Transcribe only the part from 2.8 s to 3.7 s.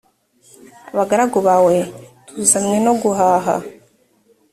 no guhaha